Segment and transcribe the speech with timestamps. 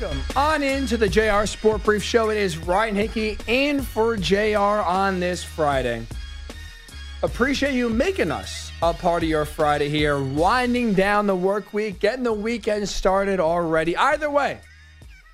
[0.00, 2.30] Welcome on into the JR Sport Brief Show.
[2.30, 6.06] It is Ryan Hickey and for JR on this Friday.
[7.22, 12.00] Appreciate you making us a part of your Friday here, winding down the work week,
[12.00, 13.96] getting the weekend started already.
[13.96, 14.60] Either way,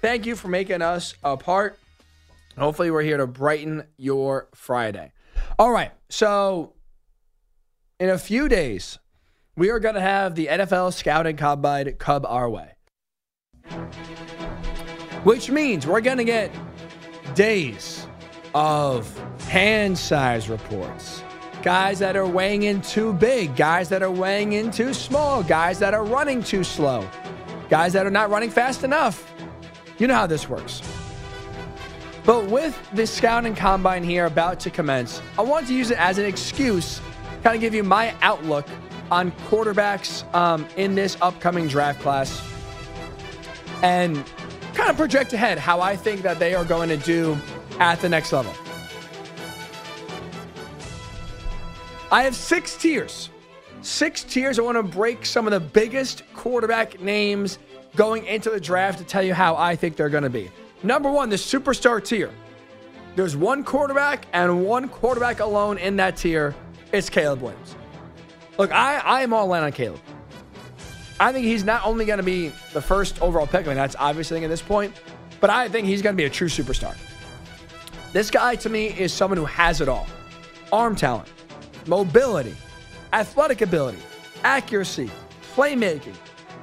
[0.00, 1.79] thank you for making us a part.
[2.59, 5.12] Hopefully, we're here to brighten your Friday.
[5.59, 6.73] All right, so
[8.01, 8.98] in a few days,
[9.55, 12.73] we are going to have the NFL Scouting Combine come our way
[15.27, 16.52] which means we're going to get
[17.34, 18.06] days
[18.55, 19.12] of
[19.48, 21.20] hand size reports.
[21.64, 25.80] Guys that are weighing in too big, guys that are weighing in too small, guys
[25.80, 27.04] that are running too slow,
[27.68, 29.34] guys that are not running fast enough.
[29.98, 30.80] You know how this works.
[32.24, 36.18] But with the scouting combine here about to commence, I want to use it as
[36.18, 37.01] an excuse,
[37.43, 38.68] kind of give you my outlook
[39.10, 42.48] on quarterbacks um, in this upcoming draft class.
[43.82, 44.24] And
[44.77, 47.37] kind of project ahead how I think that they are going to do
[47.80, 48.52] at the next level.
[52.13, 53.30] I have six tiers.
[53.83, 54.59] Six tiers.
[54.59, 57.59] I want to break some of the biggest quarterback names
[57.96, 60.51] going into the draft to tell you how I think they're going to be.
[60.83, 62.30] Number one, the superstar tier.
[63.16, 66.55] There's one quarterback and one quarterback alone in that tier.
[66.93, 67.75] It's Caleb Williams.
[68.59, 70.00] Look, I, I am all in on Caleb.
[71.19, 73.97] I think he's not only going to be the first overall pick, I mean, that's
[73.98, 74.94] obvious thing at this point,
[75.41, 76.97] but I think he's going to be a true superstar.
[78.12, 80.06] This guy, to me, is someone who has it all
[80.72, 81.28] arm talent,
[81.87, 82.54] mobility,
[83.12, 83.98] athletic ability,
[84.44, 85.10] accuracy,
[85.54, 86.14] playmaking.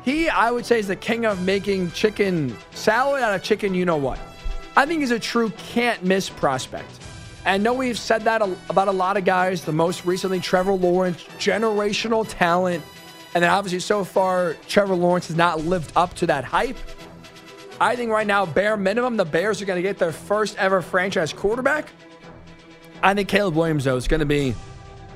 [0.04, 3.86] He, I would say, is the king of making chicken salad out of chicken, you
[3.86, 4.20] know what.
[4.76, 6.92] I think he's a true can't miss prospect.
[7.46, 9.64] And I know we've said that about a lot of guys.
[9.64, 12.84] The most recently, Trevor Lawrence, generational talent
[13.36, 16.78] and then obviously, so far, Trevor Lawrence has not lived up to that hype.
[17.82, 20.82] I think right now, bare minimum, the Bears are going to get their first ever
[20.82, 21.90] franchise quarterback.
[23.02, 24.54] I think Caleb Williams, though, is going to be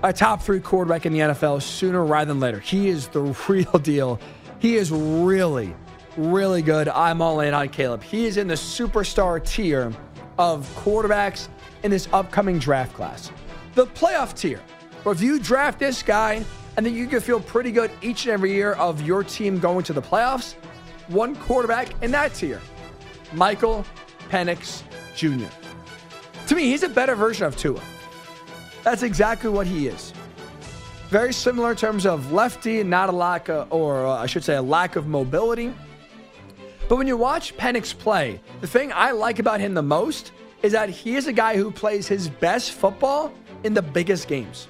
[0.03, 2.59] a top three quarterback in the NFL sooner rather than later.
[2.59, 4.19] He is the real deal.
[4.59, 5.75] He is really,
[6.17, 6.87] really good.
[6.89, 8.01] I'm all in on Caleb.
[8.01, 9.93] He is in the superstar tier
[10.39, 11.49] of quarterbacks
[11.83, 13.31] in this upcoming draft class.
[13.75, 14.61] The playoff tier.
[15.05, 16.43] If you draft this guy
[16.77, 19.83] and then you can feel pretty good each and every year of your team going
[19.83, 20.53] to the playoffs.
[21.07, 22.61] One quarterback in that tier,
[23.33, 23.83] Michael
[24.29, 24.83] Penix
[25.15, 25.47] Jr.
[26.47, 27.81] To me, he's a better version of Tua.
[28.83, 30.13] That's exactly what he is.
[31.09, 34.55] Very similar in terms of lefty, not a lack of, or uh, I should say,
[34.55, 35.73] a lack of mobility.
[36.87, 40.73] But when you watch Penix play, the thing I like about him the most is
[40.73, 43.33] that he is a guy who plays his best football
[43.63, 44.67] in the biggest games.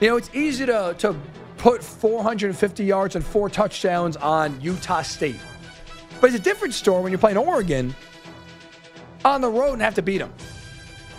[0.00, 1.16] You know, it's easy to, to
[1.56, 5.40] put 450 yards and four touchdowns on Utah State.
[6.20, 7.94] But it's a different story when you're playing Oregon
[9.24, 10.32] on the road and have to beat them.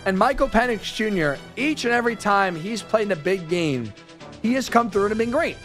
[0.04, 3.92] And Michael Penix Jr., each and every time he's played in a big game,
[4.42, 5.56] he has come through and been great.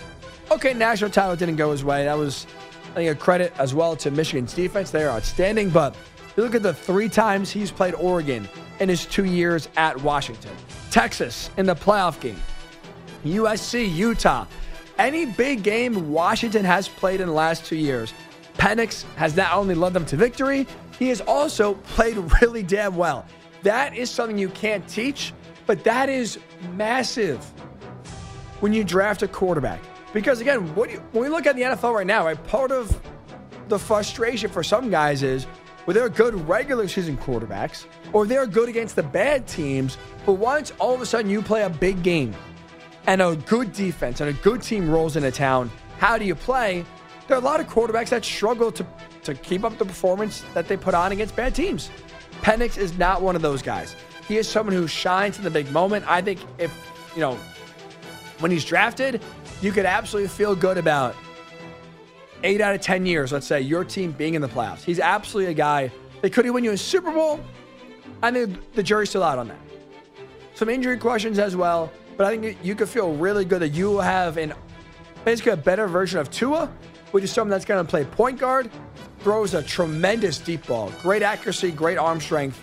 [0.49, 2.05] Okay, national title didn't go his way.
[2.05, 2.47] That was,
[2.91, 4.89] I think, a credit as well to Michigan's defense.
[4.89, 5.69] They are outstanding.
[5.69, 5.95] But
[6.35, 8.47] you look at the three times he's played Oregon
[8.79, 10.51] in his two years at Washington,
[10.89, 12.41] Texas in the playoff game,
[13.25, 14.45] USC, Utah.
[14.97, 18.13] Any big game Washington has played in the last two years,
[18.53, 20.67] Penix has not only led them to victory,
[20.99, 23.25] he has also played really damn well.
[23.63, 25.33] That is something you can't teach,
[25.65, 26.39] but that is
[26.73, 27.43] massive
[28.59, 29.79] when you draft a quarterback.
[30.13, 32.99] Because again, you, when we look at the NFL right now, right, part of
[33.69, 35.47] the frustration for some guys is
[35.85, 40.71] well, they're good regular season quarterbacks, or they're good against the bad teams, but once
[40.77, 42.35] all of a sudden you play a big game
[43.07, 46.85] and a good defense and a good team rolls into town, how do you play?
[47.27, 48.85] There are a lot of quarterbacks that struggle to,
[49.23, 51.89] to keep up the performance that they put on against bad teams.
[52.41, 53.95] Penix is not one of those guys.
[54.27, 56.05] He is someone who shines in the big moment.
[56.07, 56.73] I think if,
[57.15, 57.37] you know,
[58.39, 59.21] when he's drafted,
[59.61, 61.15] you could absolutely feel good about
[62.43, 64.83] eight out of 10 years, let's say, your team being in the playoffs.
[64.83, 67.39] He's absolutely a guy that could he win you a Super Bowl?
[68.23, 69.59] I think the jury's still out on that.
[70.53, 71.91] Some injury questions as well.
[72.21, 74.53] But I think you could feel really good that you have an
[75.25, 76.71] basically a better version of Tua,
[77.09, 78.69] which is someone that's going to play point guard,
[79.21, 82.61] throws a tremendous deep ball, great accuracy, great arm strength.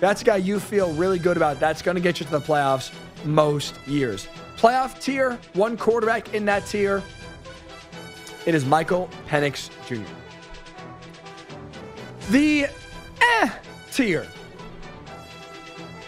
[0.00, 1.60] That's a guy you feel really good about.
[1.60, 2.90] That's going to get you to the playoffs
[3.22, 4.28] most years.
[4.56, 7.02] Playoff tier, one quarterback in that tier.
[8.46, 10.10] It is Michael Penix Jr.
[12.30, 12.64] The
[13.20, 13.50] eh
[13.92, 14.26] tier.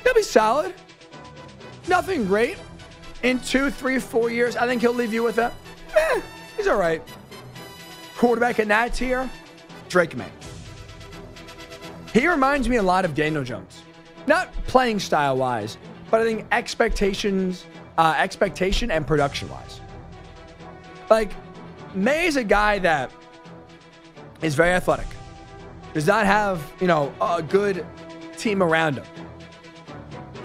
[0.05, 0.72] He'll be solid.
[1.88, 2.59] Nothing great.
[3.23, 5.53] In two, three, four years, I think he'll leave you with a,
[5.97, 6.21] eh,
[6.56, 7.03] he's all right.
[8.17, 9.29] Quarterback in that tier,
[9.88, 10.31] Drake Maye.
[12.12, 13.83] He reminds me a lot of Daniel Jones.
[14.27, 15.77] Not playing style wise,
[16.11, 17.67] but I think expectations,
[17.99, 19.81] uh, expectation and production wise.
[21.11, 21.32] Like,
[21.94, 23.11] Maye is a guy that
[24.43, 25.06] is very athletic,
[25.94, 27.87] does not have, you know, a good
[28.37, 29.05] team around him.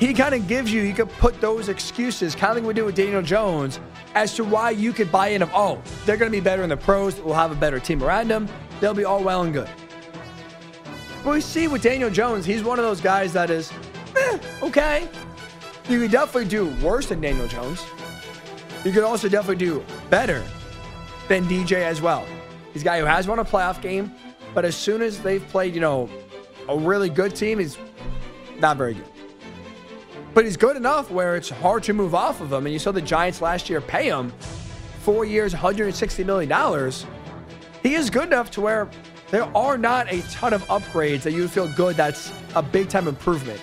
[0.01, 2.85] He kind of gives you, you could put those excuses, kind of like we do
[2.85, 3.79] with Daniel Jones,
[4.15, 6.69] as to why you could buy in of, oh, they're going to be better in
[6.69, 8.49] the pros, we'll have a better team around them,
[8.79, 9.69] they'll be all well and good.
[11.23, 13.71] But we see with Daniel Jones, he's one of those guys that is,
[14.17, 15.07] eh, okay.
[15.87, 17.85] You could definitely do worse than Daniel Jones.
[18.83, 20.43] You could also definitely do better
[21.27, 22.25] than DJ as well.
[22.73, 24.11] He's a guy who has won a playoff game,
[24.55, 26.09] but as soon as they've played, you know,
[26.67, 27.77] a really good team, he's
[28.59, 29.10] not very good.
[30.33, 32.65] But he's good enough where it's hard to move off of him.
[32.65, 34.31] And you saw the Giants last year pay him
[35.01, 36.91] four years, $160 million.
[37.83, 38.89] He is good enough to where
[39.29, 43.07] there are not a ton of upgrades that you feel good that's a big time
[43.07, 43.59] improvement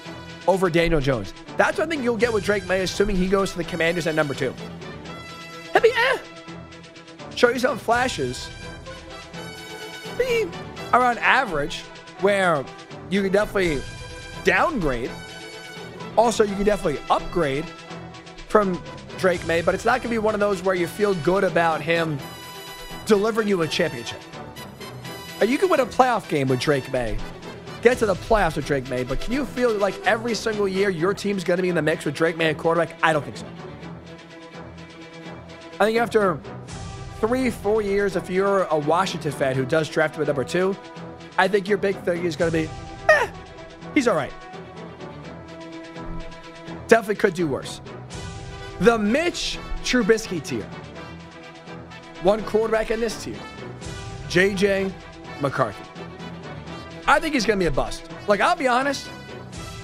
[0.46, 1.32] over Daniel Jones.
[1.56, 4.14] That's I think you'll get with Drake Maye, assuming he goes to the Commanders at
[4.14, 4.54] number two.
[5.72, 6.18] He'll be eh.
[7.36, 8.48] Show you some flashes.
[10.16, 10.48] Be
[10.92, 11.80] around average,
[12.20, 12.64] where
[13.10, 13.82] you can definitely
[14.44, 15.10] downgrade.
[16.18, 17.64] Also, you can definitely upgrade
[18.48, 18.82] from
[19.18, 21.44] Drake Maye, but it's not going to be one of those where you feel good
[21.44, 22.18] about him
[23.06, 24.20] delivering you a championship.
[25.40, 27.16] You can win a playoff game with Drake Maye,
[27.82, 30.90] get to the playoffs with Drake Maye, but can you feel like every single year
[30.90, 32.98] your team's going to be in the mix with Drake Maye at quarterback?
[33.00, 33.46] I don't think so.
[35.78, 36.40] I think after
[37.20, 40.76] three, four years, if you're a Washington fan who does draft him at number two,
[41.38, 42.68] I think your big thing is going to be,
[43.08, 43.30] eh,
[43.94, 44.32] he's all right.
[46.88, 47.80] Definitely could do worse.
[48.80, 50.68] The Mitch Trubisky tier.
[52.22, 53.36] One quarterback in this tier.
[54.28, 54.92] JJ
[55.40, 55.82] McCarthy.
[57.06, 58.04] I think he's going to be a bust.
[58.26, 59.08] Like, I'll be honest,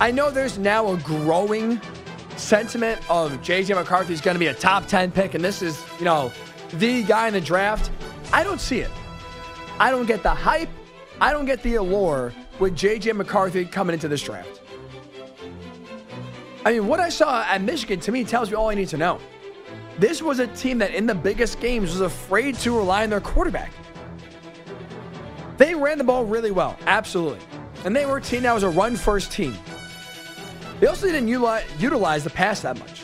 [0.00, 1.80] I know there's now a growing
[2.36, 5.82] sentiment of JJ McCarthy is going to be a top 10 pick, and this is,
[5.98, 6.32] you know,
[6.74, 7.90] the guy in the draft.
[8.32, 8.90] I don't see it.
[9.78, 10.68] I don't get the hype.
[11.20, 14.60] I don't get the allure with JJ McCarthy coming into this draft.
[16.66, 18.96] I mean, what I saw at Michigan to me tells you all I need to
[18.96, 19.20] know.
[19.98, 23.20] This was a team that in the biggest games was afraid to rely on their
[23.20, 23.70] quarterback.
[25.58, 27.38] They ran the ball really well, absolutely.
[27.84, 29.54] And they were a team that was a run first team.
[30.80, 33.02] They also didn't utilize the pass that much.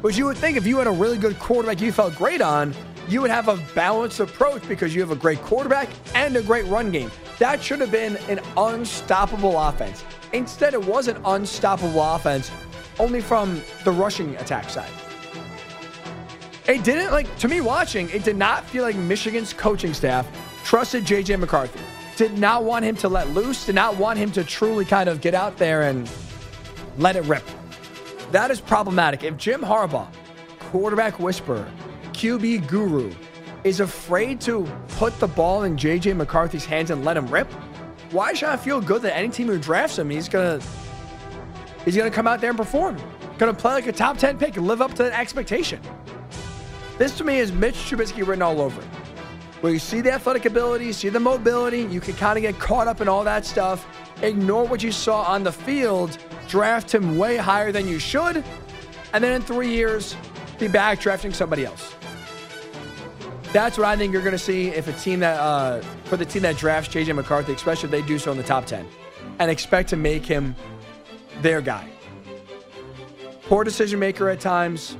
[0.00, 2.74] Which you would think if you had a really good quarterback you felt great on,
[3.08, 6.66] you would have a balanced approach because you have a great quarterback and a great
[6.66, 7.10] run game.
[7.38, 10.04] That should have been an unstoppable offense.
[10.32, 12.50] Instead, it was an unstoppable offense
[12.98, 14.90] only from the rushing attack side.
[16.66, 20.26] It didn't, like, to me watching, it did not feel like Michigan's coaching staff
[20.64, 21.80] trusted JJ McCarthy.
[22.16, 25.20] Did not want him to let loose, did not want him to truly kind of
[25.20, 26.10] get out there and
[26.96, 27.44] let it rip.
[28.30, 29.24] That is problematic.
[29.24, 30.08] If Jim Harbaugh,
[30.60, 31.68] quarterback whisperer,
[32.12, 33.12] QB guru,
[33.64, 37.50] is afraid to put the ball in JJ McCarthy's hands and let him rip,
[38.10, 40.60] why should I feel good that any team who drafts him, he's gonna
[41.84, 42.96] he's gonna come out there and perform?
[43.38, 45.80] Gonna play like a top 10 pick and live up to that expectation.
[46.98, 48.86] This to me is Mitch Trubisky written all over it
[49.64, 52.86] where you see the athletic ability, see the mobility, you can kind of get caught
[52.86, 53.86] up in all that stuff,
[54.20, 56.18] ignore what you saw on the field,
[56.48, 58.44] draft him way higher than you should,
[59.14, 60.16] and then in three years,
[60.58, 61.94] be back drafting somebody else.
[63.54, 66.26] That's what I think you're going to see if a team that, uh, for the
[66.26, 68.86] team that drafts JJ McCarthy, especially if they do so in the top 10,
[69.38, 70.54] and expect to make him
[71.44, 71.86] their guy.
[73.42, 74.96] Poor decision maker at times,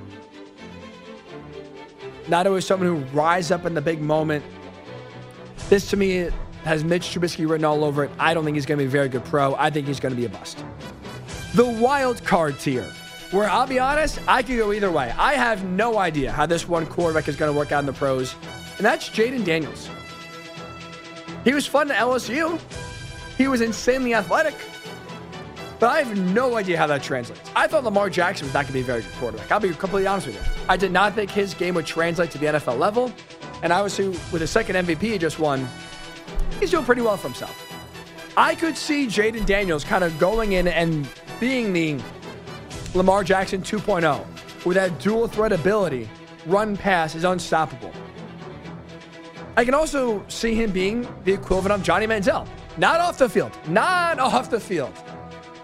[2.29, 4.45] not always someone who rise up in the big moment.
[5.71, 6.29] This to me
[6.65, 8.11] has Mitch Trubisky written all over it.
[8.19, 9.55] I don't think he's going to be a very good pro.
[9.55, 10.63] I think he's going to be a bust.
[11.55, 12.85] The wild card tier,
[13.31, 15.15] where I'll be honest, I could go either way.
[15.17, 17.95] I have no idea how this one quarterback is going to work out in the
[17.95, 18.35] pros,
[18.77, 19.89] and that's Jayden Daniels.
[21.43, 22.61] He was fun to LSU.
[23.39, 24.55] He was insanely athletic.
[25.79, 27.51] But I have no idea how that translates.
[27.57, 29.51] I thought Lamar Jackson was not going to be a very good quarterback.
[29.51, 30.43] I'll be completely honest with you.
[30.69, 33.13] I did not think his game would translate to the NFL level.
[33.63, 35.69] And obviously, with a second MVP he just won,
[36.61, 37.61] he's doing pretty well for himself.
[38.37, 41.09] I could see Jayden Daniels kind of going in and
[41.41, 42.01] being the
[42.95, 46.09] Lamar Jackson 2.0 with that dual threat ability.
[46.47, 47.93] Run pass is unstoppable.
[49.57, 52.47] I can also see him being the equivalent of Johnny Manziel.
[52.77, 53.57] Not off the field.
[53.69, 54.93] Not off the field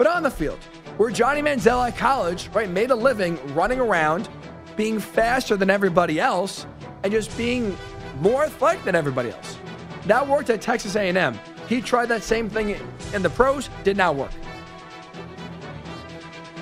[0.01, 0.59] but on the field,
[0.97, 4.31] where Johnny Manziel at college, right, made a living running around,
[4.75, 6.65] being faster than everybody else,
[7.05, 7.77] and just being
[8.23, 9.59] more athletic than everybody else.
[10.07, 11.39] That worked at Texas A&M.
[11.69, 12.81] He tried that same thing
[13.13, 14.31] in the pros, did not work.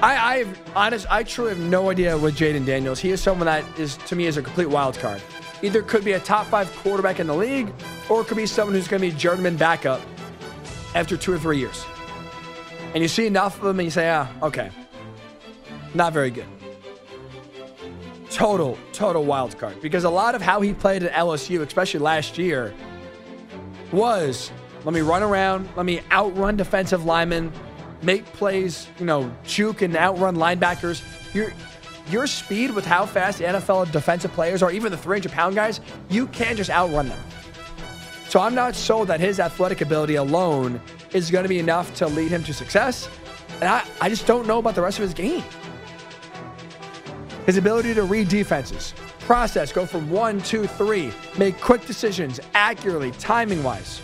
[0.03, 2.99] I, I've honest, I truly have no idea with Jayden Daniels.
[2.99, 5.23] He is someone that is to me is a complete wild card.
[5.63, 7.73] Either could be a top five quarterback in the league,
[8.09, 10.01] or could be someone who's going to be journeyman backup
[10.97, 11.85] after two or three years.
[12.95, 14.71] And you see enough of them, and you say, ah, okay,
[15.95, 16.47] not very good.
[18.31, 19.81] Total, total wild card.
[19.81, 22.75] Because a lot of how he played at LSU, especially last year,
[23.93, 24.51] was
[24.85, 27.53] let me run around, let me outrun defensive linemen,
[28.03, 31.03] make plays, you know, juke and outrun linebackers.
[31.35, 31.53] Your
[32.11, 36.27] your speed with how fast NFL defensive players are, even the 300 pound guys, you
[36.29, 37.19] can't just outrun them.
[38.29, 40.81] So I'm not sold that his athletic ability alone
[41.13, 43.09] is going to be enough to lead him to success.
[43.61, 45.43] And I, I just don't know about the rest of his game.
[47.47, 53.13] His ability to read defenses, process, go from one, two, three, make quick decisions accurately,
[53.13, 54.03] timing wise.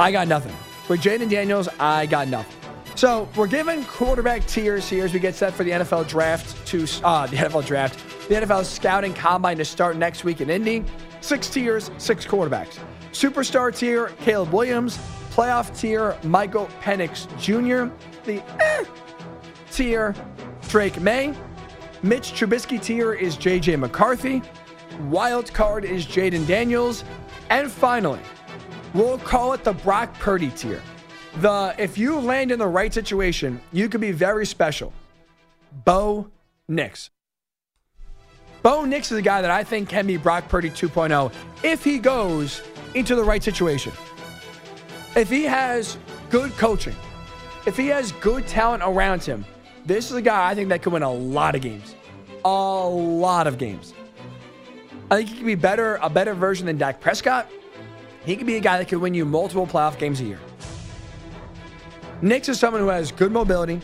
[0.00, 0.54] I got nothing.
[0.88, 2.56] With Jayden Daniels, I got nothing.
[2.96, 6.86] So we're giving quarterback tiers here as we get set for the NFL draft to
[7.04, 10.84] uh, the NFL draft, the NFL scouting combine to start next week in Indy.
[11.22, 12.78] Six tiers, six quarterbacks.
[13.12, 14.98] Superstar tier, Caleb Williams.
[15.30, 17.94] Playoff tier, Michael Penix Jr.
[18.24, 18.84] The eh,
[19.70, 20.14] tier,
[20.68, 21.32] Drake Maye.
[22.02, 24.42] Mitch Trubisky tier is JJ McCarthy.
[25.08, 27.04] Wild card is Jayden Daniels.
[27.50, 28.20] And finally,
[28.92, 30.82] we'll call it the Brock Purdy tier.
[31.36, 34.92] The if you land in the right situation, you could be very special.
[35.84, 36.28] Bo
[36.68, 37.10] Nix.
[38.62, 41.32] Bo Nix is a guy that I think can be Brock Purdy 2.0
[41.64, 42.62] if he goes
[42.94, 43.92] into the right situation.
[45.16, 45.98] If he has
[46.30, 46.94] good coaching,
[47.66, 49.44] if he has good talent around him,
[49.84, 51.96] this is a guy I think that could win a lot of games.
[52.44, 53.94] A lot of games.
[55.10, 57.50] I think he could be better, a better version than Dak Prescott.
[58.24, 60.40] He could be a guy that could win you multiple playoff games a year.
[62.20, 63.80] Nix is someone who has good mobility.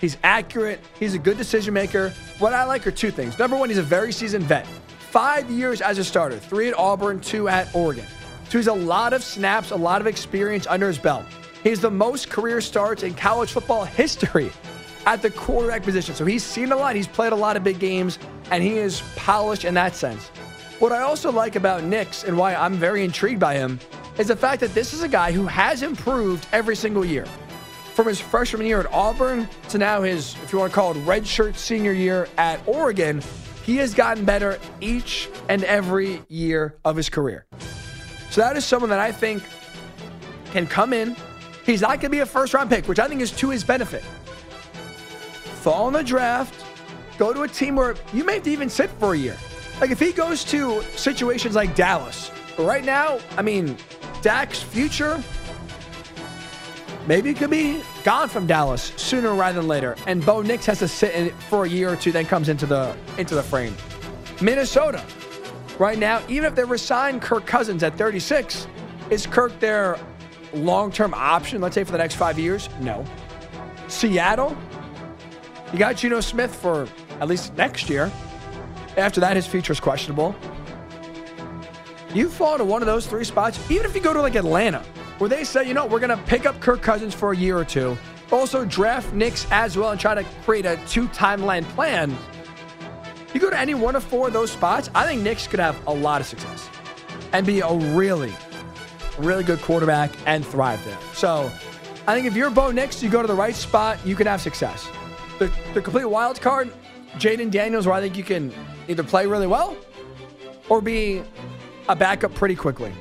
[0.00, 0.80] He's accurate.
[0.98, 2.12] He's a good decision maker.
[2.38, 3.38] What I like are two things.
[3.38, 4.66] Number one, he's a very seasoned vet.
[5.10, 8.06] Five years as a starter, three at Auburn, two at Oregon.
[8.48, 11.24] So he's a lot of snaps, a lot of experience under his belt.
[11.62, 14.50] He's the most career starts in college football history
[15.04, 16.14] at the quarterback position.
[16.14, 16.96] So he's seen a lot.
[16.96, 18.18] He's played a lot of big games,
[18.50, 20.28] and he is polished in that sense.
[20.78, 23.78] What I also like about Nix and why I'm very intrigued by him
[24.16, 27.26] is the fact that this is a guy who has improved every single year
[28.00, 30.96] from his freshman year at Auburn to now his, if you want to call it,
[31.04, 33.20] redshirt senior year at Oregon,
[33.62, 37.44] he has gotten better each and every year of his career.
[38.30, 39.42] So that is someone that I think
[40.46, 41.14] can come in.
[41.66, 43.64] He's not going to be a first round pick, which I think is to his
[43.64, 44.02] benefit.
[45.60, 46.64] Fall in the draft,
[47.18, 49.36] go to a team where you may have to even sit for a year.
[49.78, 53.76] Like if he goes to situations like Dallas, right now, I mean,
[54.22, 55.22] Dak's future
[57.06, 59.96] maybe it could be gone from Dallas sooner rather than later.
[60.06, 62.66] And Bo Nix has to sit in for a year or two, then comes into
[62.66, 63.74] the into the frame.
[64.40, 65.04] Minnesota,
[65.78, 68.66] right now, even if they resign Kirk Cousins at 36,
[69.10, 69.98] is Kirk their
[70.54, 71.60] long-term option?
[71.60, 72.68] Let's say for the next five years?
[72.80, 73.04] No.
[73.88, 74.56] Seattle,
[75.72, 76.88] you got Geno Smith for
[77.20, 78.10] at least next year.
[78.96, 80.34] After that, his future is questionable.
[82.14, 84.82] You fall to one of those three spots, even if you go to like Atlanta
[85.20, 87.58] where they say, you know, we're going to pick up Kirk Cousins for a year
[87.58, 87.96] or two,
[88.32, 92.16] also draft Nix as well and try to create a two timeline plan.
[93.34, 95.78] You go to any one of four of those spots, I think Nix could have
[95.86, 96.70] a lot of success
[97.34, 98.32] and be a really,
[99.18, 100.98] really good quarterback and thrive there.
[101.12, 101.52] So
[102.06, 104.40] I think if you're Bo Nix, you go to the right spot, you can have
[104.40, 104.88] success.
[105.38, 106.72] The, the complete wild card,
[107.16, 108.54] Jayden Daniels, where I think you can
[108.88, 109.76] either play really well
[110.70, 111.22] or be
[111.90, 112.94] a backup pretty quickly.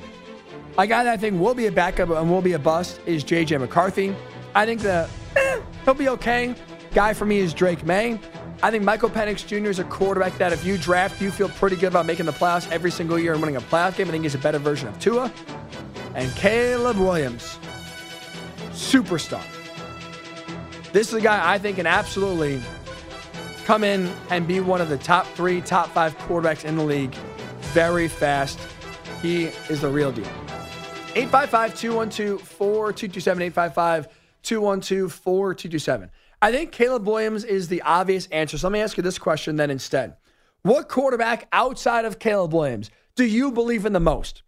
[0.79, 3.21] A guy that I think will be a backup and will be a bust is
[3.25, 4.15] JJ McCarthy.
[4.55, 6.55] I think the eh, he'll be okay.
[6.93, 8.17] Guy for me is Drake Maye.
[8.63, 9.69] I think Michael Penix Jr.
[9.69, 12.71] is a quarterback that if you draft, you feel pretty good about making the playoffs
[12.71, 14.07] every single year and winning a playoff game.
[14.07, 15.29] I think he's a better version of Tua.
[16.15, 17.59] And Caleb Williams,
[18.71, 19.43] superstar.
[20.93, 22.62] This is a guy I think can absolutely
[23.65, 27.13] come in and be one of the top three, top five quarterbacks in the league
[27.74, 28.57] very fast.
[29.21, 30.49] He is the real deal.
[31.19, 33.41] 855 212 4227.
[33.41, 34.07] 855
[34.41, 36.11] 212 4227.
[36.41, 38.57] I think Caleb Williams is the obvious answer.
[38.57, 40.15] So let me ask you this question then instead.
[40.61, 44.43] What quarterback outside of Caleb Williams do you believe in the most?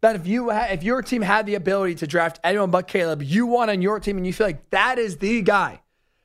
[0.00, 3.22] That if you ha- if your team had the ability to draft anyone but Caleb,
[3.22, 5.80] you want on your team and you feel like that is the guy.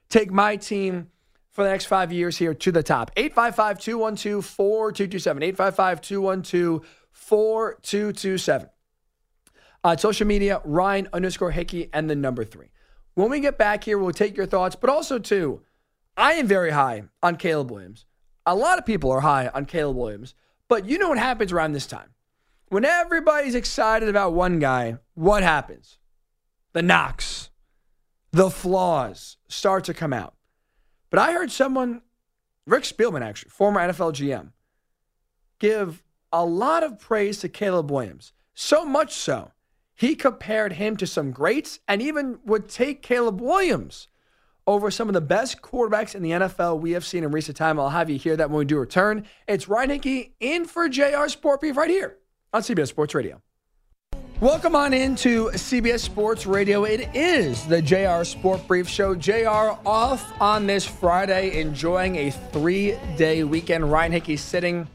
[0.09, 1.09] Take my team
[1.49, 3.09] for the next five years here to the top.
[3.17, 5.41] 855 212 4227.
[5.41, 8.69] 855 212 4227.
[9.83, 12.71] Uh, social media, Ryan underscore Hickey and the number three.
[13.13, 15.61] When we get back here, we'll take your thoughts, but also, too,
[16.17, 18.05] I am very high on Caleb Williams.
[18.45, 20.35] A lot of people are high on Caleb Williams,
[20.67, 22.09] but you know what happens around this time?
[22.69, 25.97] When everybody's excited about one guy, what happens?
[26.73, 27.49] The knocks,
[28.31, 30.35] the flaws start to come out.
[31.09, 32.01] But I heard someone,
[32.65, 34.51] Rick Spielman, actually, former NFL GM,
[35.57, 38.33] give a lot of praise to Caleb Williams.
[38.53, 39.51] So much so,
[39.99, 44.07] he compared him to some greats and even would take Caleb Williams
[44.65, 47.77] over some of the best quarterbacks in the NFL we have seen in recent time.
[47.77, 49.25] I'll have you hear that when we do return.
[49.45, 52.17] It's Ryan Hickey in for JR Sport Brief right here
[52.53, 53.41] on CBS Sports Radio.
[54.39, 56.85] Welcome on into CBS Sports Radio.
[56.85, 59.15] It is the JR Sport Brief Show.
[59.15, 63.91] JR off on this Friday, enjoying a three day weekend.
[63.91, 64.87] Ryan Hickey sitting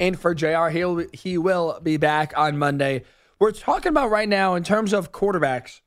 [0.00, 0.66] in for JR.
[0.70, 3.04] He'll, he will be back on Monday.
[3.38, 5.80] We're talking about right now in terms of quarterbacks,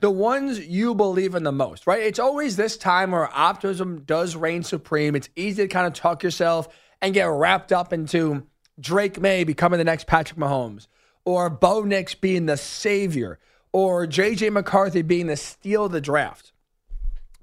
[0.00, 2.02] the ones you believe in the most, right?
[2.02, 5.14] It's always this time where optimism does reign supreme.
[5.14, 6.68] It's easy to kind of talk yourself
[7.00, 8.46] and get wrapped up into
[8.80, 10.86] Drake Maye becoming the next Patrick Mahomes
[11.24, 13.38] or Bo Nix being the savior,
[13.72, 16.52] or JJ McCarthy being the steal of the draft.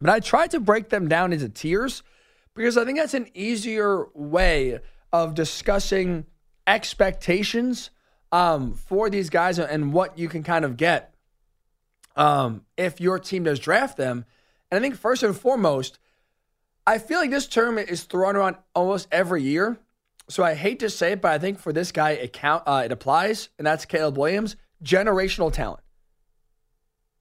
[0.01, 2.03] But I tried to break them down into tiers
[2.53, 4.79] because I think that's an easier way
[5.13, 6.25] of discussing
[6.65, 7.91] expectations
[8.31, 11.13] um, for these guys and what you can kind of get
[12.15, 14.25] um, if your team does draft them.
[14.69, 15.99] And I think first and foremost,
[16.85, 19.77] I feel like this term is thrown around almost every year.
[20.29, 22.81] So I hate to say it, but I think for this guy, it count uh,
[22.83, 24.57] it applies, and that's Caleb Williams.
[24.83, 25.81] Generational talent.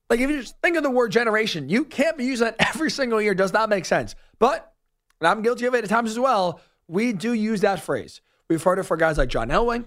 [0.09, 2.91] Like if you just think of the word generation, you can't be using that every
[2.91, 3.33] single year.
[3.33, 4.15] Does not make sense.
[4.39, 4.73] But,
[5.19, 6.59] and I'm guilty of it at times as well.
[6.87, 8.21] We do use that phrase.
[8.49, 9.85] We've heard it for guys like John Elway,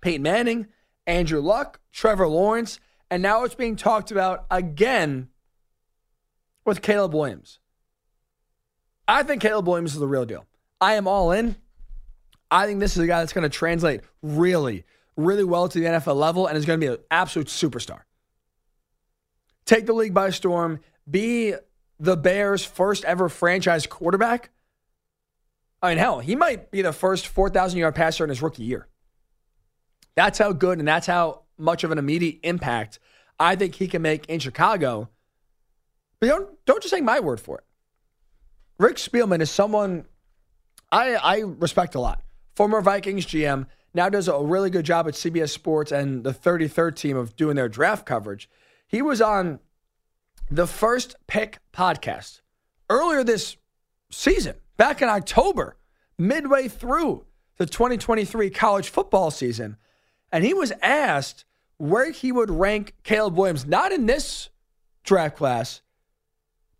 [0.00, 0.68] Peyton Manning,
[1.06, 2.78] Andrew Luck, Trevor Lawrence,
[3.10, 5.28] and now it's being talked about again
[6.64, 7.58] with Caleb Williams.
[9.06, 10.44] I think Caleb Williams is the real deal.
[10.80, 11.56] I am all in.
[12.50, 14.84] I think this is a guy that's going to translate really,
[15.16, 18.00] really well to the NFL level and is going to be an absolute superstar.
[19.64, 20.80] Take the league by storm,
[21.10, 21.54] be
[21.98, 24.50] the Bears' first ever franchise quarterback.
[25.82, 28.88] I mean, hell, he might be the first 4,000 yard passer in his rookie year.
[30.18, 32.98] That's how good and that's how much of an immediate impact
[33.38, 35.08] I think he can make in Chicago.
[36.18, 37.64] But don't, don't just take my word for it.
[38.78, 40.06] Rick Spielman is someone
[40.90, 42.22] I, I respect a lot
[42.58, 46.96] former Vikings GM, now does a really good job at CBS Sports and the 33rd
[46.96, 48.50] team of doing their draft coverage.
[48.88, 49.60] He was on
[50.50, 52.40] the first pick podcast
[52.90, 53.56] earlier this
[54.10, 55.76] season, back in October,
[56.18, 57.26] midway through
[57.58, 59.76] the 2023 college football season.
[60.32, 61.44] And he was asked
[61.78, 64.50] where he would rank Caleb Williams, not in this
[65.04, 65.80] draft class,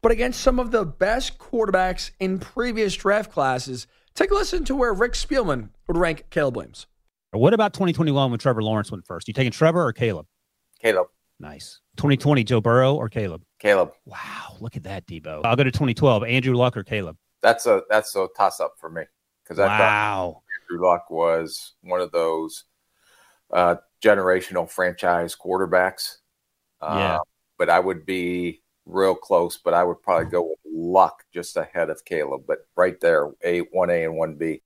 [0.03, 3.87] but against some of the best quarterbacks in previous draft classes.
[4.15, 6.87] Take a listen to where Rick Spielman would rank Caleb Williams.
[7.31, 9.29] What about 2021 when Trevor Lawrence went first?
[9.29, 10.27] You taking Trevor or Caleb?
[10.81, 11.09] Caleb.
[11.41, 11.81] Nice.
[11.97, 13.43] 2020 Joe Burrow or Caleb?
[13.59, 13.93] Caleb.
[14.07, 15.43] Wow, look at that, Debo.
[15.45, 17.17] I'll go to 2012 Andrew Luck or Caleb.
[17.43, 19.03] That's a that's a toss up for me
[19.45, 20.43] because I wow.
[20.63, 22.65] Andrew Luck was one of those
[23.53, 26.17] uh, generational franchise quarterbacks.
[26.81, 27.19] Uh, yeah,
[27.59, 31.91] but I would be real close, but I would probably go with Luck just ahead
[31.91, 32.43] of Caleb.
[32.47, 34.63] But right there, a one A and one B.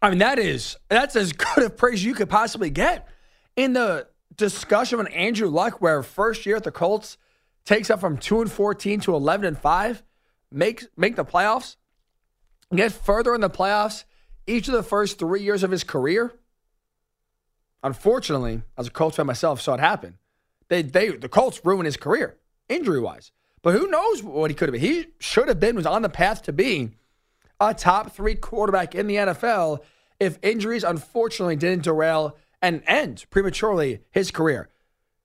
[0.00, 3.08] I mean, that is that's as good a praise you could possibly get
[3.56, 7.18] in the discussion on Andrew Luck, where first year at the Colts
[7.64, 10.02] takes up from two and fourteen to eleven and five,
[10.50, 11.76] make make the playoffs,
[12.74, 14.04] get further in the playoffs
[14.46, 16.32] each of the first three years of his career.
[17.82, 20.18] Unfortunately, as a Colts fan myself, saw it happen.
[20.68, 22.36] They they the Colts ruined his career
[22.68, 23.32] injury wise.
[23.62, 24.80] But who knows what he could have been?
[24.80, 26.94] He should have been, was on the path to being
[27.60, 29.80] a top three quarterback in the NFL
[30.20, 34.68] if injuries unfortunately didn't derail and end prematurely his career.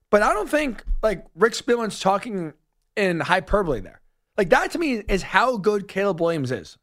[0.09, 2.53] But I don't think like Rick Spielman's talking
[2.95, 4.01] in hyperbole there.
[4.37, 6.77] Like that to me is how good Caleb Williams is.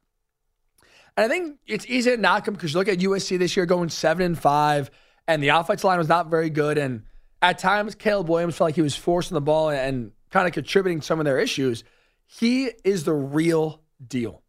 [1.17, 3.67] And I think it's easy to knock him because you look at USC this year
[3.67, 4.91] going seven and five,
[5.31, 6.77] and the offensive line was not very good.
[6.77, 7.05] And
[7.41, 11.03] at times, Caleb Williams felt like he was forcing the ball and kind of contributing
[11.03, 11.85] some of their issues.
[12.27, 14.43] He is the real deal.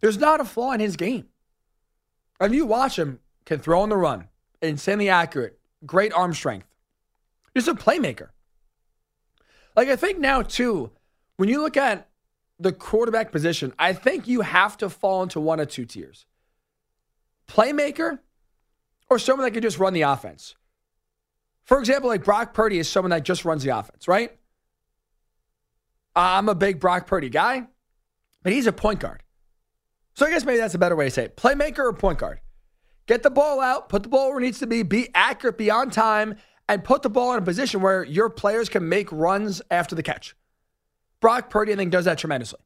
[0.00, 1.26] There's not a flaw in his game.
[2.40, 4.28] If you watch him, can throw on the run,
[4.62, 6.66] insanely accurate, great arm strength.
[7.52, 8.28] He's a playmaker.
[9.76, 10.92] Like I think now too,
[11.36, 12.08] when you look at
[12.58, 16.26] the quarterback position, I think you have to fall into one of two tiers.
[17.48, 18.18] Playmaker
[19.10, 20.54] or someone that can just run the offense.
[21.64, 24.38] For example, like Brock Purdy is someone that just runs the offense, right?
[26.16, 27.66] I'm a big Brock Purdy guy,
[28.42, 29.22] but he's a point guard.
[30.14, 31.36] So I guess maybe that's a better way to say it.
[31.36, 32.40] Playmaker or point guard.
[33.06, 35.70] Get the ball out, put the ball where it needs to be, be accurate, be
[35.70, 36.36] on time,
[36.68, 40.02] and put the ball in a position where your players can make runs after the
[40.02, 40.34] catch.
[41.20, 42.60] Brock Purdy, I think, does that tremendously.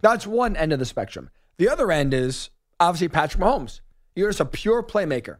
[0.00, 1.30] That's one end of the spectrum.
[1.58, 3.80] The other end is obviously Patrick Mahomes.
[4.14, 5.38] You're just a pure playmaker.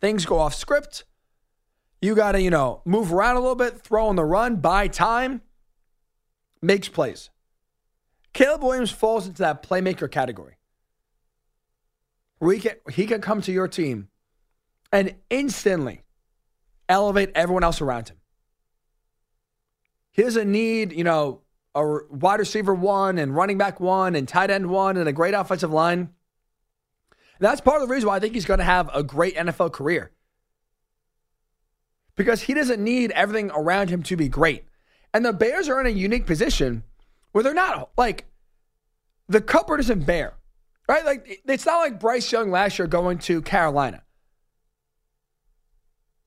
[0.00, 1.04] Things go off script.
[2.00, 4.88] You got to, you know, move around a little bit, throw on the run, buy
[4.88, 5.42] time,
[6.62, 7.30] makes plays.
[8.32, 10.56] Caleb Williams falls into that playmaker category.
[12.40, 14.08] We can, he can come to your team
[14.90, 16.02] and instantly
[16.88, 18.16] elevate everyone else around him.
[20.12, 21.42] He doesn't need, you know,
[21.74, 25.34] a wide receiver one and running back one and tight end one and a great
[25.34, 26.10] offensive line.
[27.40, 29.72] That's part of the reason why I think he's going to have a great NFL
[29.72, 30.12] career.
[32.16, 34.64] Because he doesn't need everything around him to be great.
[35.14, 36.84] And the Bears are in a unique position
[37.32, 38.26] where they're not like
[39.28, 40.34] the cupboard isn't bare,
[40.88, 41.04] right?
[41.04, 44.02] Like it's not like Bryce Young last year going to Carolina.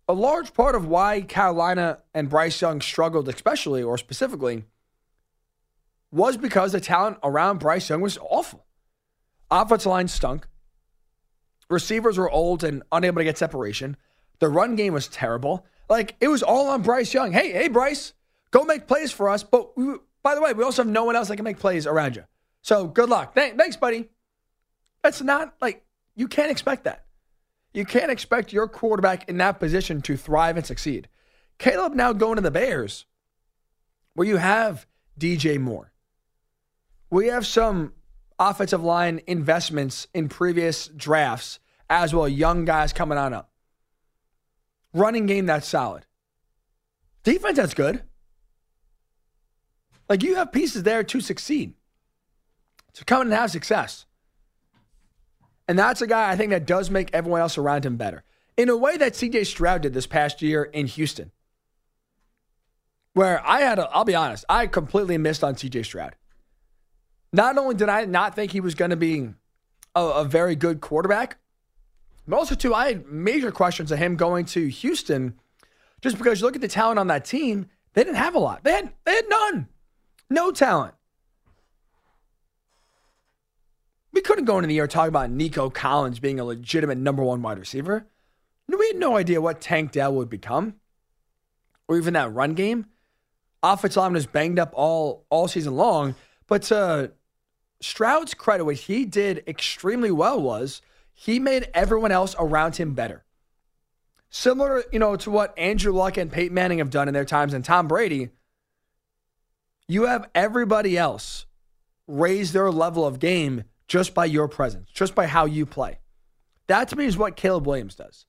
[0.07, 4.65] A large part of why Carolina and Bryce Young struggled, especially or specifically,
[6.11, 8.65] was because the talent around Bryce Young was awful.
[9.49, 10.47] Offensive line stunk.
[11.69, 13.97] Receivers were old and unable to get separation.
[14.39, 15.65] The run game was terrible.
[15.89, 17.31] Like it was all on Bryce Young.
[17.31, 18.13] Hey, hey, Bryce,
[18.51, 19.43] go make plays for us.
[19.43, 21.85] But we, by the way, we also have no one else that can make plays
[21.85, 22.23] around you.
[22.61, 23.35] So good luck.
[23.35, 24.09] thanks, buddy.
[25.01, 25.83] That's not like
[26.15, 27.05] you can't expect that.
[27.73, 31.09] You can't expect your quarterback in that position to thrive and succeed.
[31.57, 33.05] Caleb now going to the Bears,
[34.13, 34.85] where you have
[35.19, 35.91] DJ Moore.
[37.09, 37.93] We have some
[38.49, 43.51] offensive line investments in previous drafts, as well, young guys coming on up.
[44.93, 46.05] Running game that's solid.
[47.23, 48.03] Defense that's good.
[50.09, 51.73] Like you have pieces there to succeed,
[52.93, 54.05] to come and have success.
[55.67, 58.23] And that's a guy I think that does make everyone else around him better.
[58.57, 61.31] In a way that CJ Stroud did this past year in Houston.
[63.13, 66.15] Where I had, a, I'll be honest, I completely missed on CJ Stroud.
[67.33, 69.29] Not only did I not think he was going to be
[69.95, 71.37] a, a very good quarterback,
[72.27, 75.37] but also, too, I had major questions of him going to Houston
[76.01, 78.63] just because you look at the talent on that team, they didn't have a lot.
[78.63, 79.67] They had, they had none.
[80.29, 80.93] No talent.
[84.13, 87.41] We couldn't go into the year talking about Nico Collins being a legitimate number one
[87.41, 88.05] wide receiver.
[88.67, 90.75] We had no idea what Tank Dell would become,
[91.87, 92.85] or even that run game.
[93.61, 96.15] Offensive line was banged up all all season long.
[96.47, 97.11] But to
[97.81, 100.81] Stroud's credit, what he did extremely well was
[101.13, 103.23] he made everyone else around him better.
[104.29, 107.53] Similar, you know, to what Andrew Luck and Peyton Manning have done in their times,
[107.53, 108.29] and Tom Brady.
[109.87, 111.45] You have everybody else
[112.07, 115.99] raise their level of game just by your presence, just by how you play.
[116.67, 118.25] That to me is what Caleb Williams does.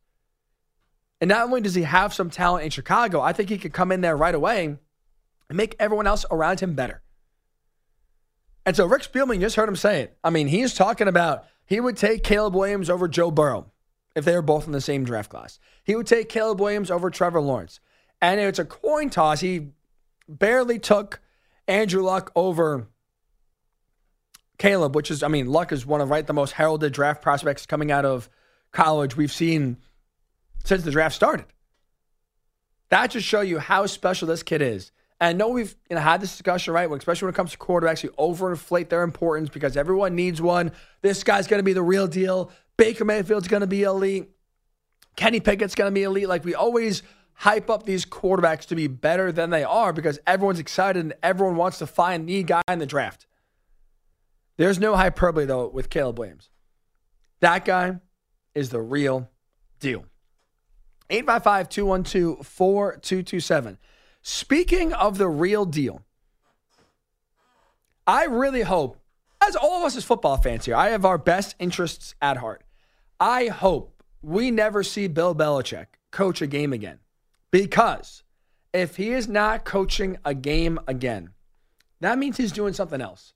[1.21, 3.93] And not only does he have some talent in Chicago, I think he could come
[3.93, 4.77] in there right away
[5.49, 7.03] and make everyone else around him better.
[8.67, 10.17] And so Rick Spielman just heard him say it.
[10.25, 13.71] I mean, he's talking about he would take Caleb Williams over Joe Burrow
[14.15, 15.59] if they were both in the same draft class.
[15.83, 17.81] He would take Caleb Williams over Trevor Lawrence.
[18.23, 19.41] And it's a coin toss.
[19.41, 19.69] He
[20.29, 21.21] barely took
[21.69, 22.89] Andrew Luck over
[24.59, 27.67] Caleb, which is, I mean, Luck is one of right the most heralded draft prospects
[27.67, 28.31] coming out of
[28.73, 29.79] college we've seen
[30.65, 31.47] since the draft started.
[32.91, 34.93] That just show you how special this kid is.
[35.25, 36.91] And I know we've you know, had this discussion, right?
[36.91, 40.71] Especially when it comes to quarterbacks, you overinflate their importance because everyone needs one.
[41.01, 42.51] This guy's going to be the real deal.
[42.77, 44.29] Baker Mayfield's going to be elite.
[45.17, 46.29] Kenny Pickett's going to be elite.
[46.29, 50.59] Like we always hype up these quarterbacks to be better than they are because everyone's
[50.59, 53.27] excited and everyone wants to find the guy in the draft.
[54.59, 56.51] There's no hyperbole, though, with Caleb Williams.
[57.41, 57.99] That guy
[58.55, 59.31] is the real
[59.81, 60.05] deal.
[61.09, 63.79] 855 212 4227.
[64.27, 66.01] Speaking of the real deal,
[68.07, 68.97] I really hope,
[69.43, 72.65] as all of us as football fans here, I have our best interests at heart.
[73.21, 77.01] I hope we never see Bill Belichick coach a game again
[77.51, 78.23] because
[78.73, 81.35] if he is not coaching a game again,
[82.01, 83.35] that means he's doing something else.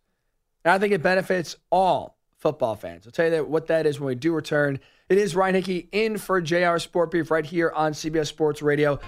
[0.64, 3.06] And I think it benefits all football fans.
[3.06, 4.80] I'll tell you what that is when we do return.
[5.10, 8.98] It is Ryan Hickey in for JR Sport Brief right here on CBS Sports Radio.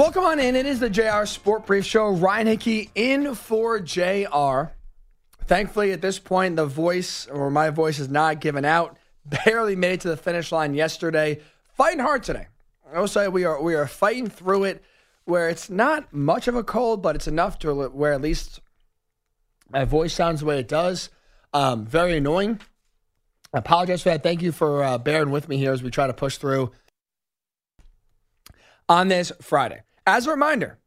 [0.00, 0.56] Welcome on in.
[0.56, 2.08] It is the JR Sport Brief Show.
[2.08, 4.72] Ryan Hickey in for JR.
[5.44, 8.96] Thankfully, at this point, the voice or my voice is not given out.
[9.44, 11.42] Barely made it to the finish line yesterday.
[11.74, 12.46] Fighting hard today.
[12.90, 14.82] I will say we are we are fighting through it
[15.26, 18.60] where it's not much of a cold, but it's enough to where at least
[19.68, 21.10] my voice sounds the way it does.
[21.52, 22.58] Um, very annoying.
[23.52, 24.22] I apologize for that.
[24.22, 26.72] Thank you for uh, bearing with me here as we try to push through
[28.88, 29.82] on this Friday.
[30.06, 30.78] As a reminder,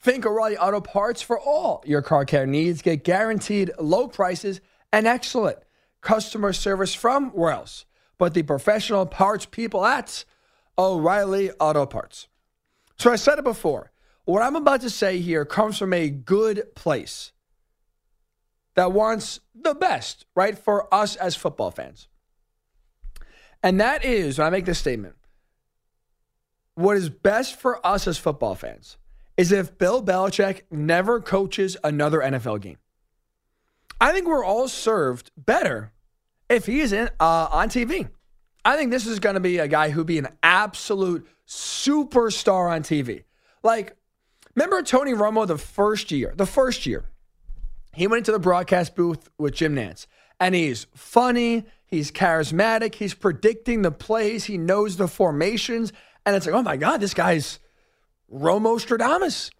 [0.00, 2.80] Think O'Reilly Auto Parts for all your car care needs.
[2.82, 4.60] Get guaranteed low prices
[4.92, 5.58] and excellent
[6.00, 7.84] customer service from where else
[8.20, 10.26] but the professional parts people at
[10.76, 12.28] O'Reilly Auto Parts.
[12.98, 13.92] So I said it before.
[14.26, 17.32] What I'm about to say here comes from a good place
[18.74, 22.08] that wants the best, right, for us as football fans.
[23.62, 25.16] And that is, when I make this statement,
[26.80, 28.96] what is best for us as football fans
[29.36, 32.78] is if Bill Belichick never coaches another NFL game.
[34.00, 35.92] I think we're all served better
[36.48, 38.08] if he is in, uh, on TV.
[38.64, 42.82] I think this is going to be a guy who'd be an absolute superstar on
[42.82, 43.24] TV.
[43.62, 43.96] Like,
[44.54, 46.32] remember Tony Romo the first year?
[46.36, 47.04] The first year,
[47.94, 50.06] he went into the broadcast booth with Jim Nantz,
[50.38, 55.92] and he's funny, he's charismatic, he's predicting the plays, he knows the formations,
[56.26, 57.58] and it's like, oh my God, this guy's
[58.32, 59.50] Romo Stradamus.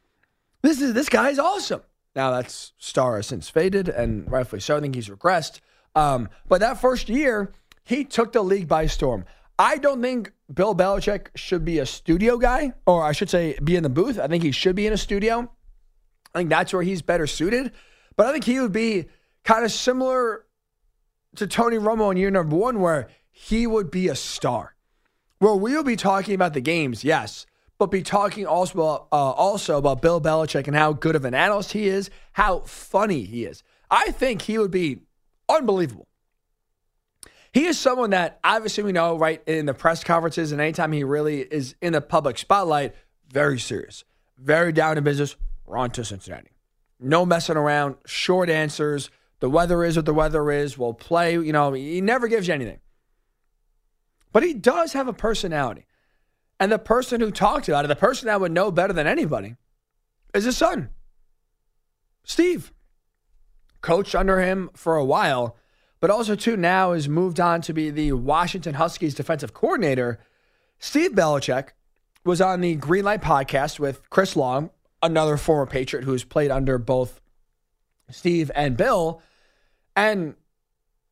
[0.62, 1.82] This is this guy's awesome.
[2.14, 4.76] Now that's star has since faded, and rightfully so.
[4.76, 5.60] I think he's regressed.
[5.94, 7.52] Um, but that first year,
[7.84, 9.24] he took the league by storm.
[9.58, 13.76] I don't think Bill Belichick should be a studio guy, or I should say, be
[13.76, 14.18] in the booth.
[14.18, 15.50] I think he should be in a studio.
[16.34, 17.72] I think that's where he's better suited.
[18.16, 19.06] But I think he would be
[19.44, 20.46] kind of similar
[21.36, 24.74] to Tony Romo in year number one, where he would be a star.
[25.40, 27.46] Where we'll be talking about the games, yes,
[27.78, 31.32] but be talking also about, uh, also about Bill Belichick and how good of an
[31.32, 33.62] analyst he is, how funny he is.
[33.90, 35.00] I think he would be
[35.48, 36.06] unbelievable.
[37.54, 41.04] He is someone that obviously we know, right, in the press conferences and anytime he
[41.04, 42.94] really is in the public spotlight,
[43.32, 44.04] very serious,
[44.36, 45.36] very down to business.
[45.64, 46.50] We're on to Cincinnati.
[47.00, 49.08] No messing around, short answers.
[49.38, 50.76] The weather is what the weather is.
[50.76, 51.32] We'll play.
[51.32, 52.80] You know, he never gives you anything.
[54.32, 55.86] But he does have a personality.
[56.58, 59.56] And the person who talked about it, the person that would know better than anybody,
[60.34, 60.90] is his son,
[62.24, 62.72] Steve.
[63.80, 65.56] Coached under him for a while
[66.00, 70.18] but also too now has moved on to be the Washington Huskies defensive coordinator.
[70.78, 71.68] Steve Belichick
[72.24, 74.70] was on the Greenlight podcast with Chris Long,
[75.02, 77.20] another former Patriot who's played under both
[78.10, 79.22] Steve and Bill.
[79.94, 80.34] And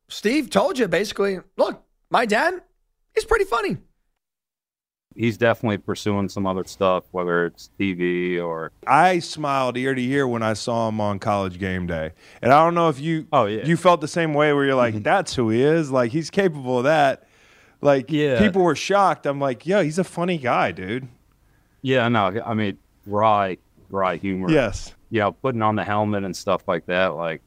[0.07, 2.61] Steve told you basically, look, my dad,
[3.19, 3.77] he's pretty funny
[5.19, 8.71] he's definitely pursuing some other stuff, whether it's TV or.
[8.87, 12.63] I smiled ear to ear when I saw him on College Game Day, and I
[12.63, 15.03] don't know if you oh yeah you felt the same way where you're like mm-hmm.
[15.03, 17.27] that's who he is, like he's capable of that.
[17.81, 18.39] Like yeah.
[18.39, 19.25] people were shocked.
[19.25, 21.07] I'm like, yo, he's a funny guy, dude.
[21.81, 23.57] Yeah, no, I mean, dry,
[23.89, 24.49] dry humor.
[24.51, 24.93] Yes.
[25.09, 27.15] Yeah, putting on the helmet and stuff like that.
[27.15, 27.41] Like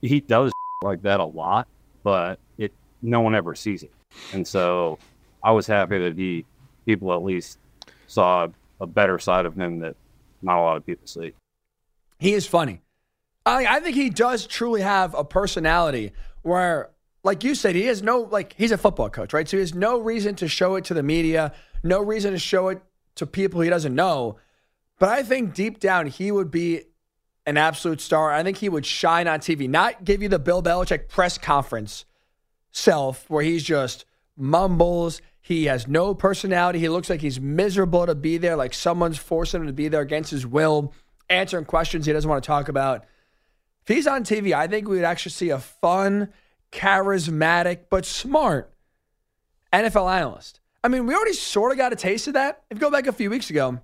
[0.00, 1.68] he does like that a lot,
[2.02, 2.72] but it
[3.02, 3.92] no one ever sees it,
[4.32, 4.98] and so
[5.42, 6.44] I was happy that he
[6.84, 7.58] people at least
[8.06, 8.48] saw
[8.80, 9.96] a better side of him that
[10.42, 11.32] not a lot of people see.
[12.18, 12.82] He is funny.
[13.44, 16.90] I, I think he does truly have a personality where,
[17.22, 19.48] like you said, he has no, like, he's a football coach, right?
[19.48, 22.68] So he has no reason to show it to the media, no reason to show
[22.68, 22.80] it
[23.16, 24.38] to people he doesn't know.
[24.98, 26.82] But I think deep down, he would be
[27.44, 28.32] an absolute star.
[28.32, 32.04] I think he would shine on TV, not give you the Bill Belichick press conference
[32.76, 34.04] self where he's just
[34.36, 35.20] mumbles.
[35.40, 36.78] He has no personality.
[36.78, 40.00] He looks like he's miserable to be there, like someone's forcing him to be there
[40.00, 40.92] against his will,
[41.30, 43.04] answering questions he doesn't want to talk about.
[43.82, 46.32] If he's on TV, I think we would actually see a fun,
[46.72, 48.72] charismatic, but smart
[49.72, 50.60] NFL analyst.
[50.82, 52.62] I mean, we already sort of got a taste of that.
[52.70, 53.80] If you go back a few weeks ago,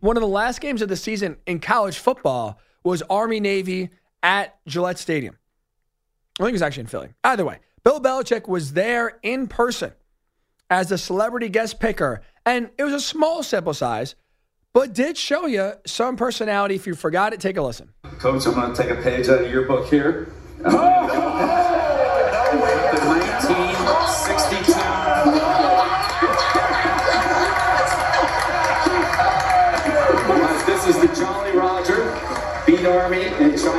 [0.00, 3.90] one of the last games of the season in college football was Army Navy
[4.22, 5.38] at Gillette Stadium.
[6.38, 7.08] I think it was actually in Philly.
[7.24, 9.92] Either way, Bill Belichick was there in person
[10.70, 12.22] as a celebrity guest picker.
[12.46, 14.14] And it was a small sample size,
[14.72, 16.76] but did show you some personality.
[16.76, 17.92] If you forgot it, take a listen.
[18.18, 20.32] Coach, I'm going to take a page out of your book here.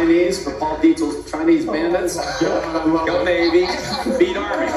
[0.04, 2.18] Chinese for Paul Dietzel's Chinese Bandits.
[2.42, 3.66] Go Navy.
[4.20, 4.68] Beat Army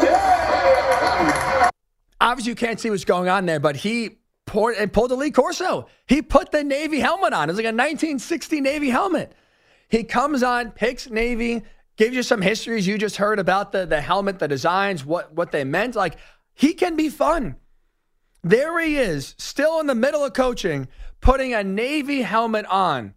[2.20, 5.30] obviously you can't see what's going on there, but he poured and pulled a Lee
[5.30, 5.86] Corso.
[6.06, 7.48] He put the Navy helmet on.
[7.48, 9.32] It was like a 1960 Navy helmet.
[9.88, 11.62] He comes on, picks Navy,
[11.96, 15.52] gives you some histories you just heard about the, the helmet, the designs, what, what
[15.52, 15.94] they meant.
[15.94, 16.16] Like,
[16.52, 17.56] he can be fun.
[18.42, 20.88] There he is, still in the middle of coaching,
[21.20, 23.14] putting a Navy helmet on.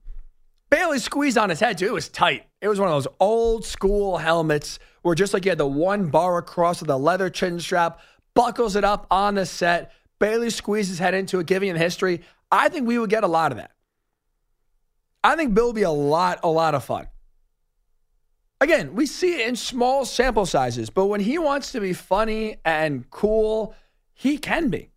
[0.69, 1.87] Bailey squeezed on his head, too.
[1.87, 2.45] It was tight.
[2.61, 6.09] It was one of those old school helmets where just like you had the one
[6.09, 7.99] bar across with the leather chin strap,
[8.35, 9.91] buckles it up on the set.
[10.19, 12.21] Bailey squeezed his head into it, giving him history.
[12.51, 13.71] I think we would get a lot of that.
[15.23, 17.07] I think Bill would be a lot, a lot of fun.
[18.61, 22.57] Again, we see it in small sample sizes, but when he wants to be funny
[22.65, 23.73] and cool,
[24.13, 24.91] he can be.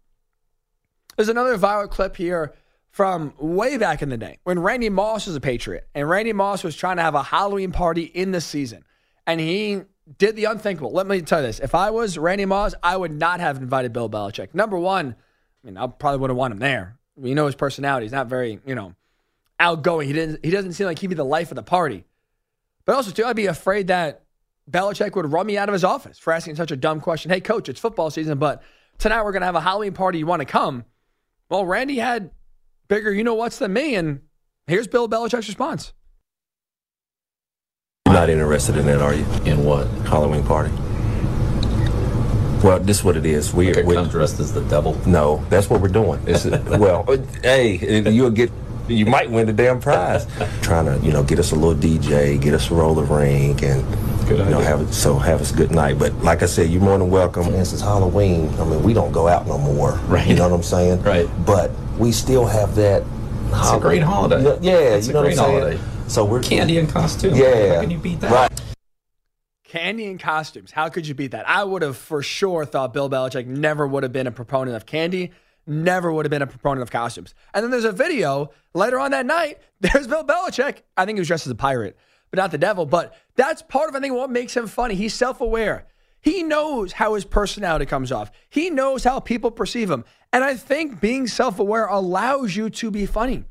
[1.16, 2.54] There's another viral clip here
[2.92, 6.62] from way back in the day when Randy Moss was a Patriot and Randy Moss
[6.62, 8.84] was trying to have a Halloween party in the season.
[9.26, 9.82] And he
[10.18, 10.92] did the unthinkable.
[10.92, 11.58] Let me tell you this.
[11.58, 14.54] If I was Randy Moss, I would not have invited Bill Belichick.
[14.54, 15.16] Number one,
[15.62, 16.98] I mean, I probably would have want him there.
[17.20, 18.04] You know his personality.
[18.04, 18.94] He's not very, you know,
[19.58, 20.06] outgoing.
[20.06, 22.04] He didn't he doesn't seem like he'd be the life of the party.
[22.84, 24.24] But also, too, I'd be afraid that
[24.70, 27.30] Belichick would run me out of his office for asking such a dumb question.
[27.30, 28.62] Hey, coach, it's football season, but
[28.98, 30.18] tonight we're going to have a Halloween party.
[30.18, 30.84] You want to come?
[31.48, 32.30] Well, Randy had
[32.92, 33.94] bigger you know what's than me.
[33.94, 34.20] And
[34.66, 35.94] here's Bill Belichick's response.
[38.06, 39.24] You're not interested in that, are you?
[39.46, 39.86] In what?
[40.06, 40.70] Halloween party.
[42.62, 43.54] Well, this is what it is.
[43.54, 44.96] We, like are dressed as the devil.
[45.06, 46.20] No, that's what we're doing.
[46.26, 47.04] It's, well,
[47.42, 48.50] hey, you'll get
[48.88, 50.26] you might win the damn prize.
[50.62, 53.84] Trying to, you know, get us a little DJ, get us a roller rink, and
[54.28, 55.98] good you know, have so have us a good night.
[55.98, 57.52] But like I said, you're more than welcome.
[57.54, 59.92] And since Halloween, I mean, we don't go out no more.
[60.06, 60.26] Right.
[60.26, 61.02] You know what I'm saying?
[61.02, 61.28] Right.
[61.44, 63.04] But we still have that.
[63.54, 64.58] It's a great holiday.
[64.62, 65.76] Yeah, it's you know a great what I'm holiday.
[65.76, 66.08] saying?
[66.08, 67.34] So we're candy and costume.
[67.34, 67.74] Yeah.
[67.74, 68.32] How can you beat that?
[68.32, 68.62] Right.
[69.64, 70.70] Candy and costumes.
[70.70, 71.48] How could you beat that?
[71.48, 74.84] I would have for sure thought Bill Belichick never would have been a proponent of
[74.84, 75.32] candy
[75.66, 77.34] never would have been a proponent of costumes.
[77.54, 79.58] And then there's a video later on that night.
[79.80, 80.82] There's Bill Belichick.
[80.96, 81.96] I think he was dressed as a pirate,
[82.30, 82.86] but not the devil.
[82.86, 84.94] But that's part of I think what makes him funny.
[84.94, 85.86] He's self-aware.
[86.20, 88.30] He knows how his personality comes off.
[88.48, 90.04] He knows how people perceive him.
[90.32, 93.44] And I think being self-aware allows you to be funny,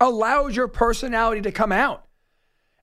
[0.00, 2.06] allows your personality to come out.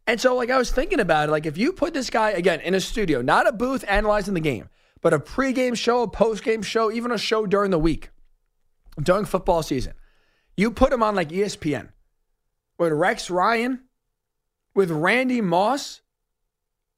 [0.05, 1.31] And so, like, I was thinking about it.
[1.31, 4.39] Like, if you put this guy, again, in a studio, not a booth analyzing the
[4.39, 4.67] game,
[5.01, 8.09] but a pregame show, a postgame show, even a show during the week,
[9.01, 9.93] during football season.
[10.57, 11.89] You put him on like ESPN
[12.77, 13.81] with Rex Ryan,
[14.75, 16.01] with Randy Moss.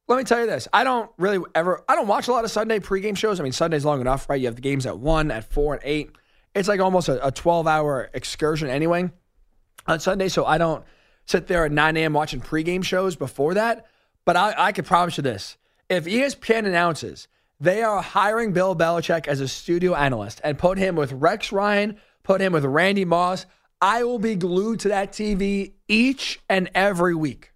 [0.08, 0.68] Let me tell you this.
[0.72, 3.40] I don't really ever, I don't watch a lot of Sunday pregame shows.
[3.40, 4.40] I mean, Sunday's long enough, right?
[4.40, 6.10] You have the games at 1, at 4, and 8.
[6.54, 9.10] It's like almost a 12 hour excursion anyway
[9.86, 10.28] on Sunday.
[10.28, 10.84] So I don't
[11.24, 12.12] sit there at 9 a.m.
[12.12, 13.86] watching pregame shows before that.
[14.24, 15.56] But I, I can promise you this.
[15.88, 17.28] If ESPN announces
[17.62, 21.96] they are hiring Bill Belichick as a studio analyst and put him with Rex Ryan,
[22.24, 23.46] put him with Randy Moss.
[23.80, 27.52] I will be glued to that TV each and every week.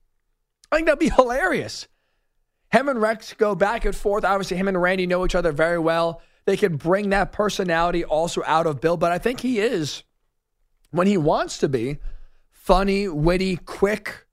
[0.71, 1.89] I think that'd be hilarious.
[2.71, 4.25] Him and Rex go back and forth.
[4.25, 6.23] Obviously, him and Randy know each other very well.
[6.45, 10.05] They could bring that personality also out of Bill, but I think he is,
[10.93, 11.99] when he wants to be,
[12.53, 14.27] funny, witty, quick,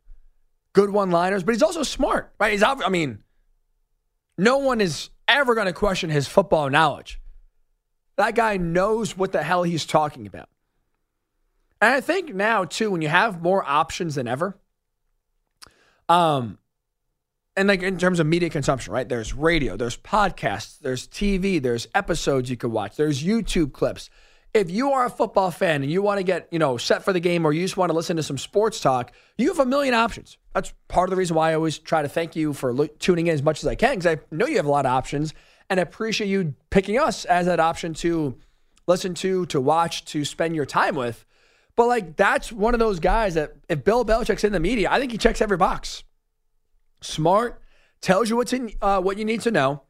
[0.73, 2.51] good one liners, but he's also smart, right?
[2.51, 3.23] He's, I mean,
[4.37, 7.19] no one is ever going to question his football knowledge.
[8.17, 10.49] That guy knows what the hell he's talking about.
[11.81, 14.57] And I think now, too, when you have more options than ever,
[16.07, 16.57] um,
[17.55, 19.07] and like in terms of media consumption, right?
[19.07, 24.09] There's radio, there's podcasts, there's TV, there's episodes you could watch, there's YouTube clips.
[24.53, 27.11] If you are a football fan and you want to get, you know, set for
[27.11, 29.65] the game or you just want to listen to some sports talk, you have a
[29.65, 30.37] million options.
[30.53, 33.27] That's part of the reason why I always try to thank you for lo- tuning
[33.27, 35.33] in as much as I can because I know you have a lot of options
[35.69, 38.37] and I appreciate you picking us as that option to
[38.85, 41.25] listen to, to watch, to spend your time with.
[41.75, 44.99] But like that's one of those guys that if Bill Belichick's in the media, I
[44.99, 46.03] think he checks every box.
[47.01, 47.59] Smart,
[48.01, 49.81] tells you what's in uh, what you need to know,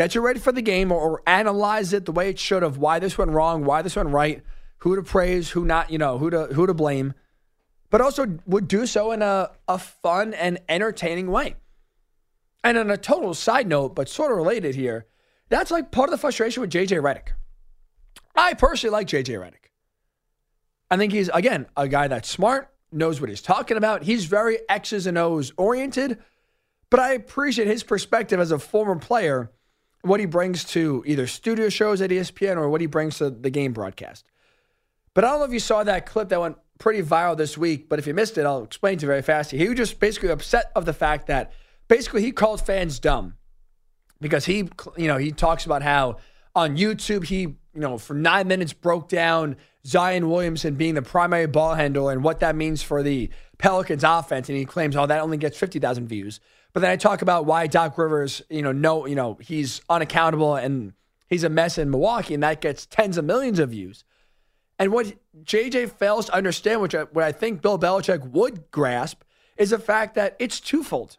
[0.00, 2.76] get you ready for the game, or, or analyze it the way it should have.
[2.76, 4.42] Why this went wrong, why this went right,
[4.78, 7.14] who to praise, who not, you know, who to who to blame
[7.90, 11.56] but also would do so in a, a fun and entertaining way.
[12.62, 15.06] And on a total side note, but sort of related here,
[15.48, 17.32] that's like part of the frustration with JJ Redick.
[18.36, 19.70] I personally like JJ Redick.
[20.90, 24.04] I think he's, again, a guy that's smart, knows what he's talking about.
[24.04, 26.18] He's very X's and O's oriented,
[26.90, 29.50] but I appreciate his perspective as a former player,
[30.02, 33.50] what he brings to either studio shows at ESPN or what he brings to the
[33.50, 34.24] game broadcast.
[35.14, 37.88] But I don't know if you saw that clip that went pretty viral this week.
[37.88, 39.52] But if you missed it, I'll explain to you very fast.
[39.52, 41.52] He was just basically upset of the fact that
[41.86, 43.34] basically he called fans dumb
[44.20, 46.16] because he, you know, he talks about how
[46.56, 51.46] on YouTube he, you know, for nine minutes broke down Zion Williamson being the primary
[51.46, 54.48] ball handler and what that means for the Pelicans offense.
[54.48, 56.40] And he claims, oh, that only gets 50,000 views.
[56.72, 60.54] But then I talk about why Doc Rivers, you know, no, you know, he's unaccountable
[60.54, 60.92] and
[61.28, 64.04] he's a mess in Milwaukee, and that gets tens of millions of views.
[64.78, 65.14] And what
[65.44, 69.22] JJ fails to understand, which I, what I think Bill Belichick would grasp,
[69.56, 71.18] is the fact that it's twofold.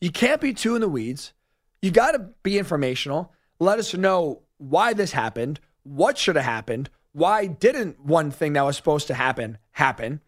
[0.00, 1.32] You can't be too in the weeds.
[1.80, 3.32] You got to be informational.
[3.58, 8.64] Let us know why this happened, what should have happened, why didn't one thing that
[8.64, 10.20] was supposed to happen happen.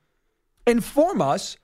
[0.67, 1.59] Inform us,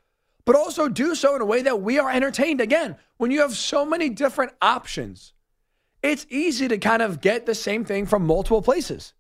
[0.45, 2.61] but also do so in a way that we are entertained.
[2.61, 5.33] Again, when you have so many different options,
[6.03, 9.15] it's easy to kind of get the same thing from multiple places.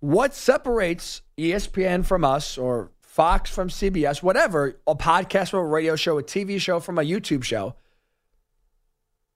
[0.00, 5.96] What separates ESPN from us or Fox from CBS, whatever, a podcast from a radio
[5.96, 7.74] show, a TV show from a YouTube show,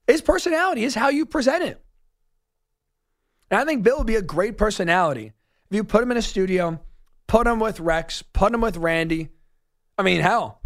[0.06, 1.82] is personality, is how you present it.
[3.50, 5.32] And I think Bill would be a great personality
[5.72, 6.78] if you put him in a studio,
[7.26, 9.30] put him with Rex, put him with Randy.
[9.98, 10.61] I mean, hell,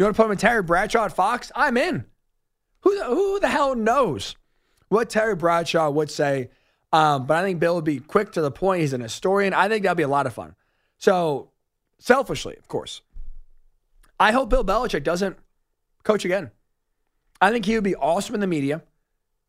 [0.00, 1.52] you want to put him in Terry Bradshaw at Fox?
[1.54, 2.06] I'm in.
[2.80, 4.34] Who, who the hell knows
[4.88, 6.48] what Terry Bradshaw would say?
[6.90, 8.80] Um, but I think Bill would be quick to the point.
[8.80, 9.52] He's an historian.
[9.52, 10.54] I think that'd be a lot of fun.
[10.96, 11.50] So,
[11.98, 13.02] selfishly, of course,
[14.18, 15.36] I hope Bill Belichick doesn't
[16.02, 16.50] coach again.
[17.38, 18.82] I think he would be awesome in the media.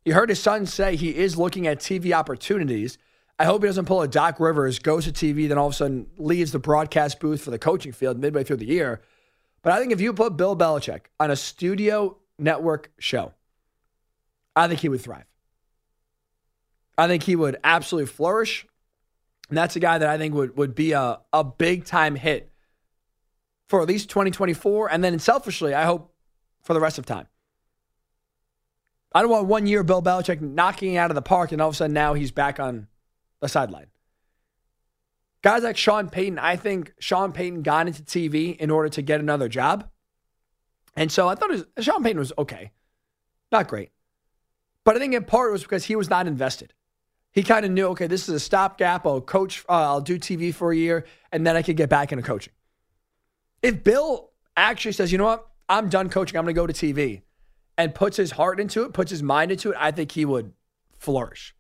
[0.03, 2.97] You heard his son say he is looking at TV opportunities.
[3.39, 5.75] I hope he doesn't pull a Doc Rivers, goes to TV, then all of a
[5.77, 9.01] sudden leaves the broadcast booth for the coaching field midway through the year.
[9.63, 13.33] But I think if you put Bill Belichick on a studio network show,
[14.55, 15.25] I think he would thrive.
[16.97, 18.65] I think he would absolutely flourish.
[19.49, 22.51] And that's a guy that I think would, would be a, a big time hit
[23.67, 24.91] for at least 2024.
[24.91, 26.13] And then selfishly, I hope
[26.61, 27.27] for the rest of time.
[29.13, 31.75] I don't want one year Bill Belichick knocking out of the park and all of
[31.75, 32.87] a sudden now he's back on
[33.41, 33.87] the sideline.
[35.41, 39.19] Guys like Sean Payton, I think Sean Payton got into TV in order to get
[39.19, 39.89] another job.
[40.95, 42.71] And so I thought was, Sean Payton was okay.
[43.51, 43.89] Not great.
[44.83, 46.73] But I think in part it was because he was not invested.
[47.31, 49.05] He kind of knew, okay, this is a stopgap.
[49.05, 52.11] I'll coach, uh, I'll do TV for a year, and then I could get back
[52.11, 52.53] into coaching.
[53.61, 56.73] If Bill actually says, you know what, I'm done coaching, I'm going to go to
[56.73, 57.21] TV,
[57.77, 60.51] and puts his heart into it, puts his mind into it, I think he would
[60.97, 61.55] flourish.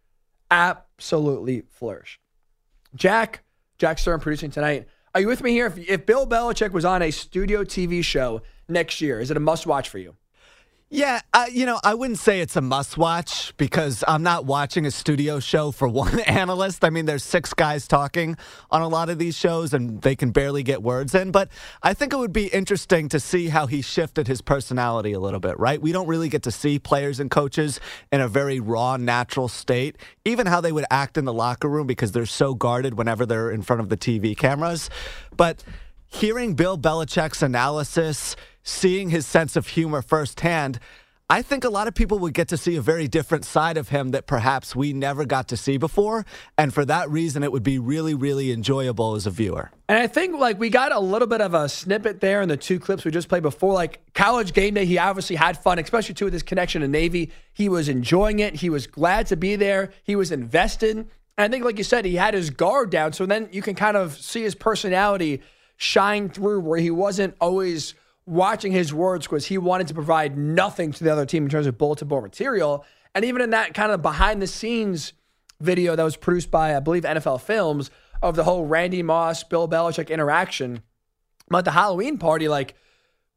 [0.49, 2.19] Absolutely flourish.
[2.93, 3.43] Jack,
[3.81, 4.87] Jack Stern producing tonight.
[5.15, 5.65] Are you with me here?
[5.65, 9.39] If, if Bill Belichick was on a studio TV show next year, is it a
[9.39, 10.15] must watch for you?
[10.93, 14.85] Yeah, uh, you know, I wouldn't say it's a must watch because I'm not watching
[14.85, 16.83] a studio show for one analyst.
[16.83, 18.35] I mean, there's six guys talking
[18.69, 21.31] on a lot of these shows and they can barely get words in.
[21.31, 21.47] But
[21.81, 25.39] I think it would be interesting to see how he shifted his personality a little
[25.39, 25.81] bit, right?
[25.81, 27.79] We don't really get to see players and coaches
[28.11, 31.87] in a very raw, natural state, even how they would act in the locker room
[31.87, 34.89] because they're so guarded whenever they're in front of the TV cameras.
[35.37, 35.63] But
[36.07, 40.79] hearing Bill Belichick's analysis, seeing his sense of humor firsthand,
[41.31, 43.87] I think a lot of people would get to see a very different side of
[43.87, 46.25] him that perhaps we never got to see before.
[46.57, 49.71] And for that reason, it would be really, really enjoyable as a viewer.
[49.87, 52.57] And I think like we got a little bit of a snippet there in the
[52.57, 53.73] two clips we just played before.
[53.73, 57.31] Like college game day, he obviously had fun, especially too with his connection to Navy.
[57.53, 58.55] He was enjoying it.
[58.55, 59.91] He was glad to be there.
[60.03, 60.97] He was invested.
[60.97, 61.07] And
[61.37, 63.13] I think, like you said, he had his guard down.
[63.13, 65.41] So then you can kind of see his personality
[65.77, 67.95] shine through where he wasn't always
[68.25, 71.67] watching his words because he wanted to provide nothing to the other team in terms
[71.67, 72.85] of bulletin board material.
[73.13, 75.13] And even in that kind of behind the scenes
[75.59, 77.91] video that was produced by, I believe, NFL Films
[78.21, 80.81] of the whole Randy Moss, Bill Belichick interaction
[81.53, 82.75] at the Halloween party, like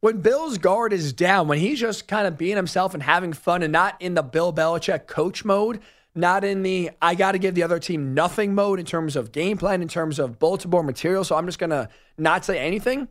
[0.00, 3.62] when Bill's guard is down, when he's just kind of being himself and having fun
[3.62, 5.80] and not in the Bill Belichick coach mode,
[6.14, 9.32] not in the I got to give the other team nothing mode in terms of
[9.32, 11.24] game plan, in terms of bulletin board material.
[11.24, 13.08] So I'm just going to not say anything.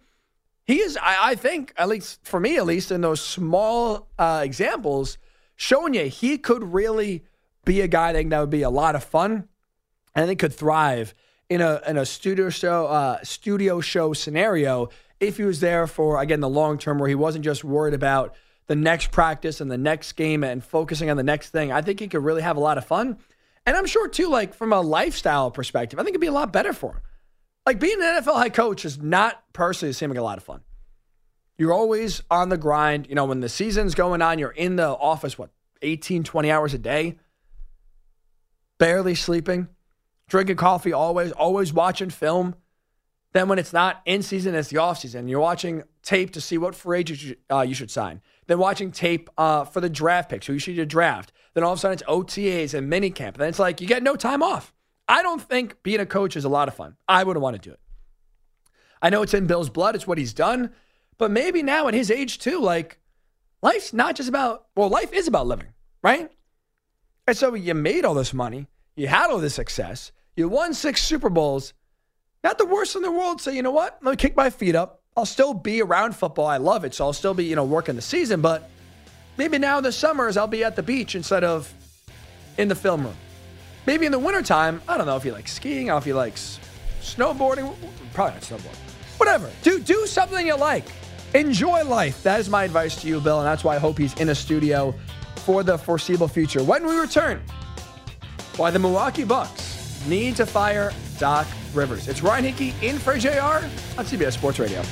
[0.66, 4.42] He is, I, I, think, at least for me, at least in those small uh,
[4.44, 5.18] examples,
[5.56, 7.24] showing you he could really
[7.66, 9.48] be a guy that, that would be a lot of fun
[10.16, 11.14] and think could thrive
[11.50, 14.90] in a in a studio show uh, studio show scenario
[15.20, 18.36] if he was there for again the long term where he wasn't just worried about
[18.68, 21.72] the next practice and the next game and focusing on the next thing.
[21.72, 23.18] I think he could really have a lot of fun.
[23.66, 26.54] And I'm sure too, like from a lifestyle perspective, I think it'd be a lot
[26.54, 27.02] better for him.
[27.66, 30.62] Like being an NFL head coach is not personally seeming a lot of fun.
[31.58, 33.08] You're always on the grind.
[33.08, 35.50] You know, when the season's going on, you're in the office, what,
[35.82, 37.18] 18, 20 hours a day,
[38.80, 39.68] barely sleeping,
[40.28, 42.56] drinking coffee always, always watching film.
[43.34, 45.28] Then when it's not in season, it's the off season.
[45.28, 48.22] You're watching tape to see what free agent uh, you should sign.
[48.48, 51.32] Then watching tape uh, for the draft picks, who you should draft.
[51.54, 53.38] Then all of a sudden it's OTAs and minicamp.
[53.38, 54.73] Then it's like you get no time off.
[55.08, 56.96] I don't think being a coach is a lot of fun.
[57.08, 57.80] I wouldn't want to do it.
[59.02, 59.96] I know it's in Bill's blood.
[59.96, 60.72] It's what he's done.
[61.18, 63.00] But maybe now at his age too, like
[63.62, 65.70] life's not just about, well, life is about living,
[66.02, 66.32] right?
[67.28, 71.04] And so you made all this money, you had all this success, you won six
[71.04, 71.74] Super Bowls.
[72.44, 73.40] Not the worst in the world.
[73.40, 74.00] So, you know what?
[74.02, 75.02] Let me kick my feet up.
[75.16, 76.48] I'll still be around football.
[76.48, 76.94] I love it.
[76.94, 78.42] So I'll still be, you know, working the season.
[78.42, 78.70] But
[79.38, 81.72] maybe now in the summers, I'll be at the beach instead of
[82.58, 83.16] in the film room.
[83.86, 86.06] Maybe in the wintertime, I don't know if he likes skiing, I don't know if
[86.06, 86.60] he likes
[87.02, 87.76] snowboarding.
[88.14, 88.78] Probably not snowboarding.
[89.18, 89.50] Whatever.
[89.62, 90.86] Do, do something you like.
[91.34, 92.22] Enjoy life.
[92.24, 93.40] That is my advice to you, Bill.
[93.40, 94.94] And that's why I hope he's in a studio
[95.38, 96.64] for the foreseeable future.
[96.64, 97.42] When we return,
[98.58, 102.08] why the Milwaukee Bucks need to fire Doc Rivers.
[102.08, 103.66] It's Ryan Hickey in for JR
[103.98, 104.84] on CBS Sports Radio.